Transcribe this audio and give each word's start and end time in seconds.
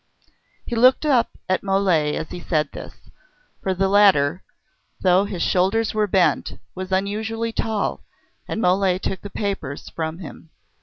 He 0.65 0.75
looked 0.75 1.05
up 1.05 1.29
at 1.47 1.61
Mole 1.61 1.87
as 1.91 2.31
he 2.31 2.39
said 2.39 2.71
this, 2.71 2.95
for 3.61 3.75
the 3.75 3.87
latter, 3.87 4.41
though 5.01 5.25
his 5.25 5.43
shoulders 5.43 5.93
were 5.93 6.07
bent, 6.07 6.57
was 6.73 6.91
unusually 6.91 7.51
tall, 7.51 8.01
and 8.47 8.59
Mole 8.59 8.97
took 8.97 9.21
the 9.21 9.29
papers 9.29 9.89
from 9.91 10.17
him. 10.17 10.49